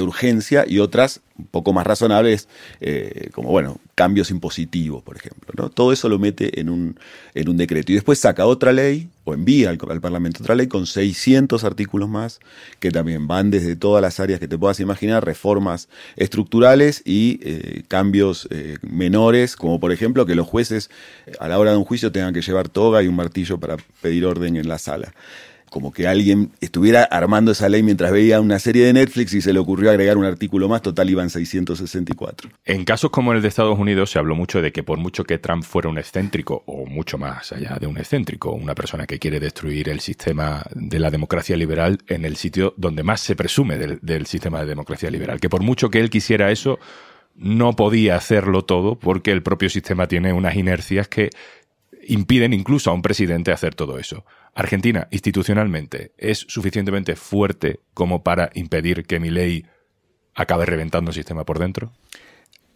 urgencia 0.01 0.65
y 0.67 0.79
otras 0.79 1.21
un 1.37 1.45
poco 1.45 1.71
más 1.71 1.85
razonables, 1.85 2.47
eh, 2.81 3.29
como, 3.31 3.49
bueno, 3.49 3.79
cambios 3.93 4.31
impositivos, 4.31 5.03
por 5.03 5.17
ejemplo. 5.17 5.53
¿no? 5.55 5.69
Todo 5.69 5.91
eso 5.91 6.09
lo 6.09 6.17
mete 6.17 6.59
en 6.59 6.69
un, 6.69 6.99
en 7.35 7.49
un 7.49 7.57
decreto. 7.57 7.91
Y 7.91 7.95
después 7.95 8.19
saca 8.19 8.45
otra 8.45 8.73
ley 8.73 9.09
o 9.23 9.33
envía 9.33 9.69
al, 9.69 9.77
Parlamento 9.77 10.41
otra 10.41 10.55
ley 10.55 10.67
con 10.67 10.87
600 10.87 11.63
artículos 11.63 12.09
más, 12.09 12.39
que 12.79 12.91
también 12.91 13.27
van 13.27 13.51
desde 13.51 13.75
todas 13.75 14.01
las 14.01 14.19
áreas 14.19 14.39
que 14.39 14.47
te 14.47 14.57
puedas 14.57 14.79
imaginar, 14.79 15.25
reformas 15.25 15.89
estructurales 16.15 17.03
y 17.05 17.39
eh, 17.43 17.83
cambios 17.87 18.47
eh, 18.49 18.77
menores, 18.81 19.55
como 19.55 19.79
por 19.79 19.91
ejemplo 19.91 20.25
que 20.25 20.33
los 20.33 20.47
jueces 20.47 20.89
a 21.39 21.47
la 21.47 21.59
hora 21.59 21.71
de 21.71 21.77
un 21.77 21.85
juicio 21.85 22.11
tengan 22.11 22.33
que 22.33 22.41
llevar 22.41 22.69
toga 22.69 23.03
y 23.03 23.07
un 23.07 23.15
martillo 23.15 23.59
para 23.59 23.77
pedir 24.01 24.25
orden 24.25 24.55
en 24.55 24.67
la 24.67 24.79
sala 24.79 25.13
como 25.69 25.91
que 25.91 26.07
alguien 26.07 26.51
estuviera 26.61 27.03
armando 27.03 27.51
esa 27.51 27.69
ley 27.69 27.83
mientras 27.83 28.11
veía 28.11 28.41
una 28.41 28.59
serie 28.59 28.85
de 28.85 28.93
Netflix 28.93 29.33
y 29.33 29.41
se 29.41 29.53
le 29.53 29.59
ocurrió 29.59 29.89
agregar 29.89 30.17
un 30.17 30.25
artículo 30.25 30.67
más, 30.67 30.81
total 30.81 31.09
iban 31.09 31.29
664. 31.29 32.49
En 32.65 32.85
casos 32.85 33.11
como 33.11 33.33
el 33.33 33.41
de 33.41 33.47
Estados 33.47 33.77
Unidos 33.77 34.11
se 34.11 34.19
habló 34.19 34.35
mucho 34.35 34.61
de 34.61 34.71
que 34.71 34.83
por 34.83 34.97
mucho 34.97 35.23
que 35.23 35.37
Trump 35.37 35.63
fuera 35.63 35.89
un 35.89 35.97
excéntrico, 35.97 36.63
o 36.65 36.85
mucho 36.85 37.17
más 37.17 37.51
allá 37.51 37.77
de 37.79 37.87
un 37.87 37.97
excéntrico, 37.97 38.51
una 38.51 38.75
persona 38.75 39.05
que 39.05 39.19
quiere 39.19 39.39
destruir 39.39 39.89
el 39.89 39.99
sistema 39.99 40.63
de 40.73 40.99
la 40.99 41.11
democracia 41.11 41.57
liberal 41.57 41.99
en 42.07 42.25
el 42.25 42.35
sitio 42.35 42.73
donde 42.77 43.03
más 43.03 43.21
se 43.21 43.35
presume 43.35 43.77
del, 43.77 43.99
del 44.01 44.25
sistema 44.25 44.61
de 44.61 44.67
democracia 44.67 45.09
liberal, 45.09 45.39
que 45.39 45.49
por 45.49 45.61
mucho 45.61 45.89
que 45.89 45.99
él 45.99 46.09
quisiera 46.09 46.51
eso, 46.51 46.79
no 47.35 47.73
podía 47.73 48.15
hacerlo 48.15 48.63
todo 48.63 48.95
porque 48.95 49.31
el 49.31 49.43
propio 49.43 49.69
sistema 49.69 50.07
tiene 50.07 50.33
unas 50.33 50.55
inercias 50.55 51.07
que 51.07 51.29
impiden 52.07 52.53
incluso 52.53 52.89
a 52.89 52.93
un 52.93 53.01
presidente 53.01 53.51
hacer 53.51 53.75
todo 53.75 53.99
eso. 53.99 54.25
Argentina, 54.55 55.07
institucionalmente, 55.11 56.13
es 56.17 56.45
suficientemente 56.47 57.15
fuerte 57.15 57.79
como 57.93 58.23
para 58.23 58.49
impedir 58.53 59.05
que 59.05 59.19
mi 59.19 59.29
ley 59.29 59.65
acabe 60.37 60.65
reventando 60.65 61.11
el 61.11 61.15
sistema 61.15 61.43
por 61.43 61.59
dentro? 61.59 61.91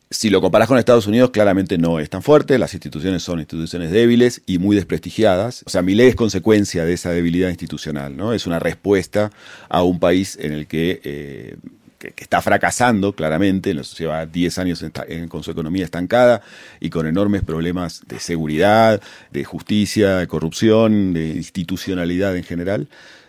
Si 0.09 0.29
lo 0.29 0.41
comparas 0.41 0.67
con 0.67 0.77
Estados 0.77 1.07
Unidos, 1.07 1.29
claramente 1.29 1.77
no 1.77 2.00
es 2.00 2.09
tan 2.09 2.21
fuerte. 2.21 2.57
Las 2.57 2.73
instituciones 2.73 3.23
son 3.23 3.39
instituciones 3.39 3.91
débiles 3.91 4.41
y 4.45 4.57
muy 4.57 4.75
desprestigiadas. 4.75 5.63
O 5.65 5.69
sea, 5.69 5.83
mi 5.83 5.95
ley 5.95 6.07
es 6.07 6.15
consecuencia 6.15 6.83
de 6.83 6.91
esa 6.91 7.11
debilidad 7.11 7.47
institucional, 7.47 8.17
¿no? 8.17 8.33
Es 8.33 8.45
una 8.45 8.59
respuesta 8.59 9.31
a 9.69 9.83
un 9.83 10.00
país 10.00 10.38
en 10.41 10.51
el 10.51 10.67
que 10.67 11.00
eh, 11.05 11.55
que, 12.01 12.24
está 12.24 12.41
fracasando 12.41 13.13
claramente, 13.13 13.74
nos 13.74 13.98
lleva 13.98 14.25
10 14.25 14.58
años 14.58 14.86
con 15.29 15.43
su 15.43 15.51
economía 15.51 15.86
estancada 15.86 16.41
y 16.79 16.89
con 16.89 17.05
enormes 17.05 17.43
problemas 17.43 18.01
de 18.08 18.20
seguridad, 18.20 19.01
de 19.31 19.43
justicia, 19.43 20.17
de 20.17 20.27
corrupción, 20.27 21.13
de 21.13 21.29
institucionalidad 21.29 22.36
en 22.36 22.43
general. 22.43 22.88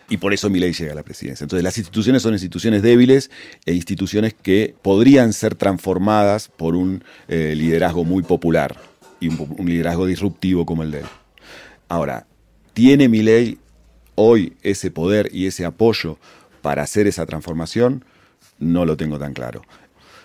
Y 0.09 0.17
por 0.17 0.33
eso 0.33 0.49
mi 0.49 0.59
ley 0.59 0.73
llega 0.73 0.91
a 0.91 0.95
la 0.95 1.03
presidencia. 1.03 1.45
Entonces 1.45 1.63
las 1.63 1.77
instituciones 1.77 2.21
son 2.21 2.33
instituciones 2.33 2.81
débiles 2.81 3.31
e 3.65 3.73
instituciones 3.73 4.33
que 4.33 4.75
podrían 4.81 5.33
ser 5.33 5.55
transformadas 5.55 6.49
por 6.49 6.75
un 6.75 7.03
eh, 7.27 7.53
liderazgo 7.55 8.03
muy 8.03 8.23
popular 8.23 8.75
y 9.19 9.29
un, 9.29 9.65
liderazgo 9.65 10.05
disruptivo 10.05 10.65
como 10.65 10.83
el 10.83 10.91
de 10.91 10.99
él. 10.99 11.05
Ahora, 11.87 12.27
¿tiene 12.73 13.07
mi 13.07 13.21
ley 13.21 13.57
hoy 14.15 14.53
ese 14.61 14.91
poder 14.91 15.29
y 15.31 15.47
ese 15.47 15.65
apoyo 15.65 16.17
para 16.61 16.83
hacer 16.83 17.07
esa 17.07 17.25
transformación? 17.25 18.03
No 18.63 18.85
lo 18.85 18.97
tengo 18.97 19.19
tan 19.19 19.33
claro. 19.33 19.61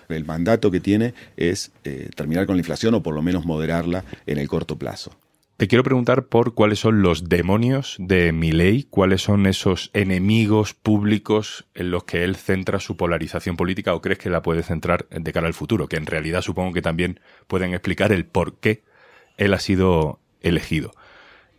El 0.07 0.25
mandato 0.25 0.71
que 0.71 0.79
tiene 0.79 1.13
es 1.37 1.71
eh, 1.83 2.09
terminar 2.15 2.47
con 2.47 2.55
la 2.55 2.61
inflación 2.61 2.95
o 2.95 3.03
por 3.03 3.13
lo 3.13 3.21
menos 3.21 3.45
moderarla 3.45 4.03
en 4.25 4.39
el 4.39 4.47
corto 4.47 4.77
plazo. 4.77 5.11
Te 5.59 5.67
quiero 5.67 5.83
preguntar 5.83 6.27
por 6.27 6.53
cuáles 6.53 6.79
son 6.79 7.01
los 7.01 7.27
demonios 7.27 7.97
de 7.99 8.31
ley, 8.31 8.87
cuáles 8.89 9.23
son 9.23 9.45
esos 9.45 9.91
enemigos 9.93 10.73
públicos 10.73 11.65
en 11.73 11.91
los 11.91 12.05
que 12.05 12.23
él 12.23 12.37
centra 12.37 12.79
su 12.79 12.95
polarización 12.95 13.57
política 13.57 13.93
o 13.93 14.01
crees 14.01 14.19
que 14.19 14.29
la 14.29 14.41
puede 14.41 14.63
centrar 14.63 15.05
de 15.09 15.33
cara 15.33 15.47
al 15.47 15.53
futuro, 15.53 15.87
que 15.87 15.97
en 15.97 16.05
realidad 16.05 16.43
supongo 16.43 16.71
que 16.71 16.81
también 16.81 17.19
pueden 17.47 17.73
explicar 17.73 18.13
el 18.13 18.25
por 18.25 18.57
qué 18.59 18.83
él 19.35 19.53
ha 19.53 19.59
sido 19.59 20.21
elegido. 20.39 20.91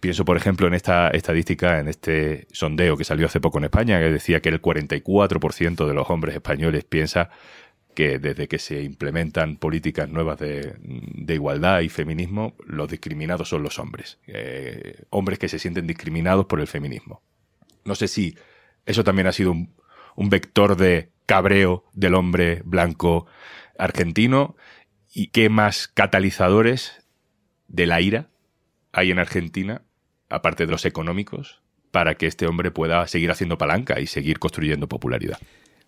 Pienso, 0.01 0.25
por 0.25 0.39
ejemplo, 0.39 0.67
en 0.67 0.73
esta 0.73 1.09
estadística, 1.09 1.79
en 1.79 1.87
este 1.89 2.47
sondeo 2.53 2.97
que 2.97 3.05
salió 3.05 3.27
hace 3.27 3.39
poco 3.39 3.59
en 3.59 3.65
España, 3.65 4.01
que 4.01 4.11
decía 4.11 4.41
que 4.41 4.49
el 4.49 4.63
44% 4.63 5.87
de 5.87 5.95
los 5.95 6.09
hombres 6.09 6.35
españoles 6.35 6.85
piensa 6.85 7.29
que 7.95 8.19
desde 8.19 8.49
que 8.49 8.59
se 8.59 8.83
implementan 8.83 9.57
políticas 9.57 10.09
nuevas 10.09 10.39
de, 10.39 10.75
igualdad 11.29 11.81
y 11.81 11.91
feminismo, 11.91 12.55
los 12.65 12.89
discriminados 12.89 13.51
son 13.51 13.63
los 13.63 13.79
hombres. 13.79 14.19
Eh, 14.27 15.03
hombres 15.11 15.39
que 15.39 15.49
se 15.49 15.59
sienten 15.59 15.87
discriminados 15.87 16.47
por 16.47 16.61
el 16.61 16.67
feminismo. 16.67 17.23
No 17.85 17.95
sé 17.95 18.09
si 18.09 18.39
eso 18.87 19.05
también 19.05 19.27
ha 19.27 19.33
sido 19.33 19.53
un, 19.53 19.75
un 20.17 20.31
vector 20.31 20.77
de 20.77 21.11
cabreo 21.27 21.85
del 21.93 22.15
hombre 22.15 22.63
blanco 22.65 23.27
argentino 23.79 24.57
y 25.13 25.27
qué 25.27 25.51
más 25.51 25.89
catalizadores 25.89 27.07
de 27.69 27.87
la 27.87 28.01
ira 28.01 28.31
hay 28.93 29.11
en 29.11 29.19
Argentina 29.19 29.83
aparte 30.31 30.67
de 30.67 30.73
los 30.73 30.85
económicos, 30.85 31.61
para 31.91 32.15
que 32.15 32.27
este 32.27 32.47
hombre 32.47 32.71
pueda 32.71 33.07
seguir 33.07 33.31
haciendo 33.31 33.59
palanca 33.59 34.01
y 34.01 34.07
seguir 34.07 34.39
construyendo 34.39 34.89
popularidad? 34.89 35.39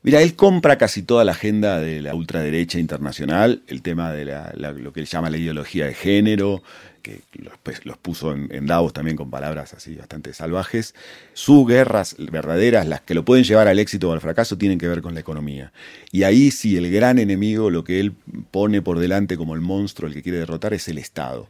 Mira, 0.05 0.21
él 0.21 0.35
compra 0.35 0.79
casi 0.79 1.05
toda 1.05 1.25
la 1.25 1.31
agenda 1.31 1.79
de 1.79 2.01
la 2.01 2.17
ultraderecha 2.17 2.81
internacional, 2.81 3.63
el 3.69 3.83
tema 3.83 4.11
de 4.11 4.25
lo 4.25 4.93
que 4.93 4.99
él 4.99 5.07
llama 5.07 5.31
la 5.31 5.37
ideología 5.37 5.87
de 5.87 5.95
género, 5.95 6.61
que 7.03 7.21
los, 7.35 7.55
pues, 7.63 7.81
puso 8.01 8.33
en, 8.33 8.67
Davos 8.67 8.93
también 8.93 9.17
con 9.17 9.31
palabras 9.31 9.75
así 9.75 9.95
bastante 9.95 10.35
salvajes. 10.35 10.97
Sus 11.35 11.69
guerras 11.69 12.17
verdaderas, 12.19 12.89
las 12.89 13.03
que 13.03 13.15
lo 13.15 13.25
pueden 13.25 13.45
llevar 13.45 13.69
al 13.69 13.79
éxito 13.79 14.11
o 14.11 14.13
al 14.13 14.21
fracaso, 14.21 14.59
tienen 14.59 14.79
que 14.79 14.89
ver 14.89 15.03
con 15.03 15.15
la 15.15 15.21
economía. 15.21 15.73
Y 16.11 16.25
ahí 16.25 16.51
sí, 16.51 16.77
el 16.77 16.91
gran 16.91 17.21
enemigo, 17.21 17.71
lo 17.71 17.85
que 17.85 18.01
él 18.01 18.13
pone 18.51 18.83
por 18.83 18.99
delante 18.99 19.37
como 19.37 19.55
el 19.55 19.61
monstruo, 19.61 20.09
el 20.09 20.15
que 20.15 20.23
quiere 20.23 20.39
derrotar, 20.39 20.75
es 20.75 20.89
el 20.89 20.99
Estado. 20.99 21.47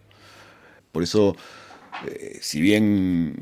Por 0.92 1.02
eso 1.02 1.36
eh, 2.06 2.38
si 2.40 2.60
bien 2.60 3.34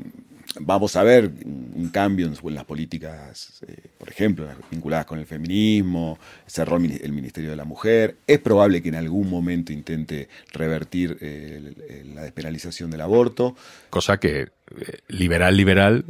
vamos 0.59 0.95
a 0.95 1.03
ver 1.03 1.31
un 1.45 1.89
cambio 1.93 2.27
en, 2.27 2.55
las 2.55 2.65
políticas, 2.65 3.61
eh, 3.67 3.75
por 3.97 4.09
ejemplo, 4.09 4.47
vinculadas 4.69 5.05
con 5.05 5.19
el 5.19 5.25
feminismo, 5.25 6.19
cerró 6.45 6.77
el 6.77 7.11
Ministerio 7.11 7.51
de 7.51 7.55
la 7.55 7.65
Mujer, 7.65 8.17
es 8.27 8.39
probable 8.39 8.81
que 8.81 8.89
en 8.89 8.95
algún 8.95 9.29
momento 9.29 9.71
intente 9.71 10.27
revertir 10.51 11.17
eh, 11.21 12.03
la 12.13 12.23
despenalización 12.23 12.91
del 12.91 13.01
aborto. 13.01 13.55
Cosa 13.89 14.19
que 14.19 14.49
liberal, 15.07 15.55
liberal 15.55 16.05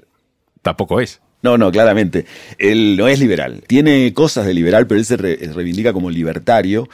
tampoco 0.62 1.02
es. 1.02 1.22
No, 1.44 1.58
no, 1.58 1.72
claramente. 1.72 2.26
Él 2.60 2.96
no 2.98 3.08
es 3.08 3.20
liberal. 3.20 3.64
Tiene 3.66 4.14
cosas 4.14 4.46
de 4.46 4.54
liberal, 4.54 4.86
pero 4.86 5.00
él 5.00 5.06
se 5.06 5.18
reivindica 5.18 5.92
como 5.92 6.12
libertario 6.12 6.88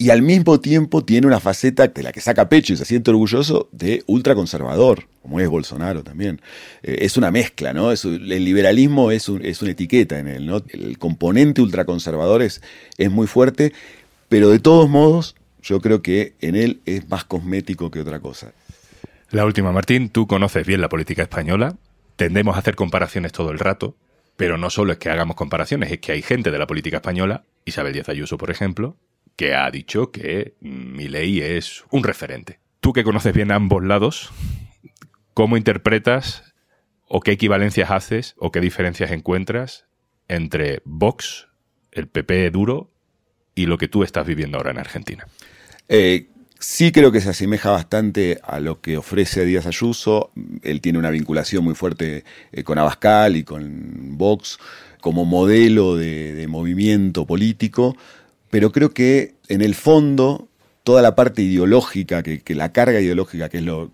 y 0.00 0.08
al 0.08 0.22
mismo 0.22 0.58
tiempo 0.60 1.04
tiene 1.04 1.26
una 1.26 1.40
faceta 1.40 1.86
de 1.86 2.02
la 2.02 2.10
que 2.10 2.22
saca 2.22 2.48
pecho 2.48 2.72
y 2.72 2.76
se 2.78 2.86
siente 2.86 3.10
orgulloso 3.10 3.68
de 3.70 4.02
ultraconservador, 4.06 5.06
como 5.20 5.40
es 5.40 5.48
Bolsonaro 5.50 6.02
también. 6.02 6.40
Eh, 6.82 7.00
es 7.02 7.18
una 7.18 7.30
mezcla, 7.30 7.74
¿no? 7.74 7.92
el 7.92 8.44
liberalismo 8.46 9.10
es, 9.10 9.30
es, 9.42 9.60
una 9.60 9.72
etiqueta 9.72 10.18
en 10.18 10.28
él, 10.28 10.46
¿no? 10.46 10.62
El 10.68 10.96
componente 10.96 11.60
ultraconservador 11.60 12.40
es, 12.40 12.62
es 12.96 13.10
muy 13.10 13.26
fuerte, 13.26 13.74
pero 14.30 14.48
de 14.48 14.58
todos 14.58 14.88
modos 14.88 15.36
yo 15.60 15.82
creo 15.82 16.00
que 16.00 16.32
en 16.40 16.56
él 16.56 16.80
es 16.86 17.06
más 17.10 17.24
cosmético 17.24 17.90
que 17.90 18.00
otra 18.00 18.20
cosa. 18.20 18.54
La 19.30 19.44
última, 19.44 19.70
Martín, 19.70 20.08
tú 20.08 20.26
conoces 20.26 20.66
bien 20.66 20.80
la 20.80 20.88
política 20.88 21.20
española, 21.20 21.76
tendemos 22.16 22.56
a 22.56 22.60
hacer 22.60 22.74
comparaciones 22.74 23.32
todo 23.32 23.50
el 23.50 23.58
rato, 23.58 23.96
pero 24.38 24.56
no 24.56 24.70
solo 24.70 24.92
es 24.92 24.98
que 24.98 25.10
hagamos 25.10 25.36
comparaciones, 25.36 25.92
es 25.92 25.98
que 25.98 26.12
hay 26.12 26.22
gente 26.22 26.50
de 26.50 26.58
la 26.58 26.66
política 26.66 26.96
española, 26.96 27.44
Isabel 27.66 27.92
Díaz 27.92 28.08
Ayuso, 28.08 28.38
por 28.38 28.50
ejemplo, 28.50 28.96
que 29.40 29.54
ha 29.54 29.70
dicho 29.70 30.10
que 30.10 30.52
ley 30.60 31.40
es 31.40 31.82
un 31.90 32.04
referente. 32.04 32.60
Tú 32.80 32.92
que 32.92 33.04
conoces 33.04 33.32
bien 33.32 33.52
ambos 33.52 33.82
lados, 33.82 34.30
¿cómo 35.32 35.56
interpretas 35.56 36.52
o 37.08 37.20
qué 37.20 37.32
equivalencias 37.32 37.90
haces 37.90 38.34
o 38.36 38.52
qué 38.52 38.60
diferencias 38.60 39.12
encuentras 39.12 39.86
entre 40.28 40.82
Vox, 40.84 41.48
el 41.90 42.06
PP 42.06 42.50
duro, 42.50 42.90
y 43.54 43.64
lo 43.64 43.78
que 43.78 43.88
tú 43.88 44.02
estás 44.02 44.26
viviendo 44.26 44.58
ahora 44.58 44.72
en 44.72 44.78
Argentina? 44.78 45.26
Eh, 45.88 46.28
sí 46.58 46.92
creo 46.92 47.10
que 47.10 47.22
se 47.22 47.30
asemeja 47.30 47.70
bastante 47.70 48.40
a 48.42 48.60
lo 48.60 48.82
que 48.82 48.98
ofrece 48.98 49.46
Díaz 49.46 49.64
Ayuso. 49.64 50.32
Él 50.62 50.82
tiene 50.82 50.98
una 50.98 51.08
vinculación 51.08 51.64
muy 51.64 51.74
fuerte 51.74 52.24
eh, 52.52 52.62
con 52.62 52.76
Abascal 52.76 53.36
y 53.36 53.44
con 53.44 54.18
Vox 54.18 54.58
como 55.00 55.24
modelo 55.24 55.96
de 55.96 56.46
movimiento 56.46 57.24
político 57.24 57.96
pero 58.50 58.72
creo 58.72 58.92
que 58.92 59.34
en 59.48 59.62
el 59.62 59.74
fondo 59.74 60.48
toda 60.82 61.02
la 61.02 61.14
parte 61.14 61.42
ideológica, 61.42 62.22
que, 62.22 62.42
la 62.54 62.72
carga 62.72 63.00
ideológica, 63.00 63.48
que 63.48 63.58
es 63.58 63.64
lo, 63.64 63.90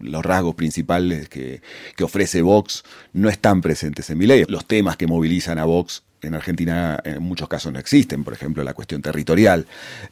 los 0.00 0.24
rasgos 0.24 0.54
principales 0.54 1.28
que, 1.28 1.60
ofrece 2.02 2.42
Vox, 2.42 2.82
no 3.12 3.28
están 3.28 3.60
presentes 3.60 4.10
en 4.10 4.18
mi 4.18 4.26
ley. 4.26 4.44
Los 4.48 4.66
temas 4.66 4.96
que 4.96 5.06
movilizan 5.06 5.58
a 5.58 5.64
Vox 5.64 6.02
en 6.22 6.34
Argentina 6.34 6.98
en 7.04 7.22
muchos 7.22 7.48
casos 7.48 7.72
no 7.72 7.78
existen, 7.78 8.24
por 8.24 8.32
ejemplo, 8.32 8.64
la 8.64 8.72
cuestión 8.72 9.02
territorial. 9.02 9.66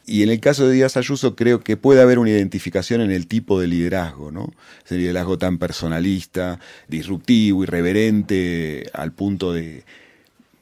Y 0.05 0.21
en 0.21 0.29
el 0.29 0.39
caso 0.39 0.67
de 0.67 0.75
Díaz 0.75 0.95
Ayuso 0.95 1.35
creo 1.35 1.61
que 1.61 1.75
puede 1.75 2.01
haber 2.01 2.19
una 2.19 2.29
identificación 2.29 3.01
en 3.01 3.11
el 3.11 3.27
tipo 3.27 3.59
de 3.59 3.67
liderazgo, 3.67 4.31
¿no? 4.31 4.53
Ese 4.85 4.97
liderazgo 4.97 5.39
tan 5.39 5.57
personalista, 5.57 6.59
disruptivo, 6.87 7.63
irreverente, 7.63 8.89
al 8.93 9.11
punto 9.11 9.51
de, 9.51 9.83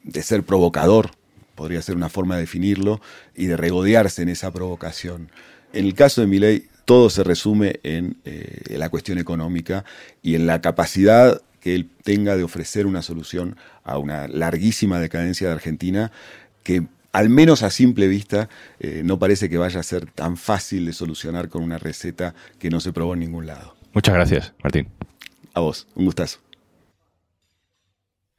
de 0.04 0.22
ser 0.22 0.42
provocador, 0.42 1.10
podría 1.54 1.82
ser 1.82 1.96
una 1.96 2.08
forma 2.08 2.36
de 2.36 2.42
definirlo, 2.42 3.00
y 3.34 3.46
de 3.46 3.56
regodearse 3.56 4.22
en 4.22 4.28
esa 4.28 4.52
provocación. 4.52 5.30
En 5.72 5.86
el 5.86 5.94
caso 5.94 6.20
de 6.20 6.26
Milei, 6.26 6.68
todo 6.84 7.10
se 7.10 7.24
resume 7.24 7.80
en 7.82 8.16
eh, 8.24 8.76
la 8.76 8.88
cuestión 8.88 9.18
económica 9.18 9.84
y 10.22 10.34
en 10.34 10.46
la 10.46 10.60
capacidad 10.60 11.40
que 11.60 11.74
él 11.74 11.88
tenga 12.02 12.36
de 12.36 12.42
ofrecer 12.42 12.86
una 12.86 13.02
solución 13.02 13.56
a 13.84 13.98
una 13.98 14.26
larguísima 14.26 14.98
decadencia 14.98 15.46
de 15.46 15.54
Argentina 15.54 16.10
que 16.64 16.86
al 17.12 17.28
menos 17.28 17.62
a 17.62 17.70
simple 17.70 18.08
vista 18.08 18.48
eh, 18.80 19.02
no 19.04 19.18
parece 19.18 19.48
que 19.48 19.58
vaya 19.58 19.80
a 19.80 19.82
ser 19.82 20.10
tan 20.10 20.36
fácil 20.36 20.86
de 20.86 20.92
solucionar 20.92 21.48
con 21.48 21.62
una 21.62 21.78
receta 21.78 22.34
que 22.58 22.70
no 22.70 22.80
se 22.80 22.92
probó 22.92 23.14
en 23.14 23.20
ningún 23.20 23.46
lado. 23.46 23.76
Muchas 23.92 24.14
gracias, 24.14 24.54
Martín. 24.62 24.88
A 25.54 25.60
vos, 25.60 25.86
un 25.94 26.06
gustazo. 26.06 26.40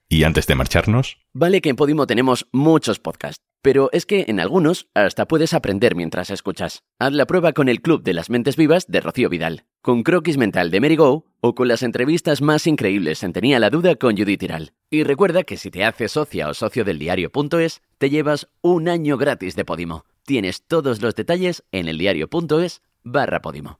Y 0.10 0.24
antes 0.24 0.48
de 0.48 0.55
marcharnos... 0.55 1.17
Vale 1.33 1.62
que 1.62 1.69
en 1.69 1.75
Podimo 1.75 2.05
tenemos 2.05 2.48
muchos 2.51 3.00
podcasts, 3.00 3.39
pero 3.63 3.89
es 3.93 4.05
que 4.05 4.25
en 4.27 4.39
algunos 4.39 4.88
hasta 4.93 5.27
puedes 5.27 5.53
aprender 5.53 5.95
mientras 5.95 6.29
escuchas. 6.29 6.83
Haz 7.00 7.13
la 7.13 7.25
prueba 7.25 7.53
con 7.53 7.69
el 7.69 7.81
Club 7.81 8.03
de 8.03 8.13
las 8.13 8.29
Mentes 8.29 8.55
Vivas 8.55 8.86
de 8.88 9.01
Rocío 9.01 9.29
Vidal, 9.29 9.63
con 9.81 10.03
Croquis 10.03 10.38
Mental 10.38 10.69
de 10.69 10.81
Mary 10.81 10.95
Go 10.95 11.25
o 11.41 11.55
con 11.55 11.67
las 11.67 11.81
entrevistas 11.81 12.41
más 12.41 12.67
increíbles 12.67 13.24
en 13.24 13.33
Tenía 13.33 13.60
la 13.60 13.69
Duda 13.69 13.95
con 13.95 14.15
Judith 14.15 14.41
Tiral. 14.41 14.74
Y 14.89 15.03
recuerda 15.03 15.43
que 15.43 15.57
si 15.57 15.72
te 15.72 15.83
haces 15.83 16.12
socia 16.12 16.50
o 16.50 16.53
socio 16.53 16.83
del 16.83 17.00
diario.es, 17.00 17.81
te 17.98 18.10
llevas 18.10 18.50
un 18.62 18.89
año 18.89 19.17
gratis 19.17 19.55
de 19.55 19.65
Podimo. 19.65 20.05
Tienes 20.25 20.63
todos 20.67 21.01
los 21.01 21.15
detalles 21.15 21.63
en 21.72 21.88
eldiario.es 21.88 22.81
barra 23.03 23.41
Podimo. 23.41 23.79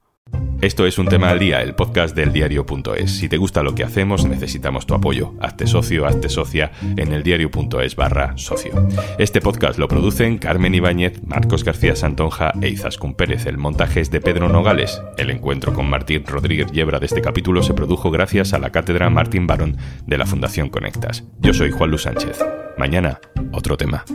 Esto 0.64 0.86
es 0.86 0.98
un 0.98 1.10
tema 1.10 1.30
al 1.30 1.40
día, 1.40 1.62
el 1.62 1.76
podcast 1.76 2.16
del 2.16 2.32
diario.es. 2.32 3.12
Si 3.12 3.28
te 3.28 3.36
gusta 3.36 3.64
lo 3.64 3.76
que 3.76 3.84
hacemos, 3.84 4.26
necesitamos 4.26 4.88
tu 4.88 4.94
apoyo. 4.94 5.34
Hazte 5.42 5.68
socio, 5.68 6.06
hazte 6.06 6.30
socia 6.30 6.72
en 6.96 7.12
el 7.12 7.22
diario.es 7.22 7.98
barra 7.98 8.38
socio. 8.38 8.88
Este 9.18 9.42
podcast 9.42 9.78
lo 9.78 9.90
producen 9.90 10.38
Carmen 10.38 10.74
Ibáñez, 10.74 11.22
Marcos 11.26 11.66
García 11.66 11.98
Santonja 11.98 12.54
e 12.62 12.70
Izaskun 12.70 13.14
Pérez. 13.14 13.46
El 13.46 13.58
montaje 13.58 14.00
es 14.00 14.10
de 14.10 14.22
Pedro 14.22 14.48
Nogales. 14.48 15.02
El 15.18 15.32
encuentro 15.32 15.74
con 15.74 15.90
Martín 15.90 16.24
Rodríguez 16.26 16.72
Yebra 16.72 17.02
de 17.02 17.08
este 17.08 17.20
capítulo 17.20 17.62
se 17.62 17.74
produjo 17.74 18.10
gracias 18.10 18.54
a 18.54 18.60
la 18.60 18.70
cátedra 18.70 19.10
Martín 19.10 19.48
Barón 19.48 19.76
de 20.08 20.18
la 20.18 20.26
Fundación 20.26 20.70
Conectas. 20.70 21.26
Yo 21.42 21.54
soy 21.54 21.72
Juan 21.72 21.90
Luis 21.90 22.04
Sánchez. 22.04 22.40
Mañana, 22.78 23.20
otro 23.52 23.76
tema. 23.76 24.06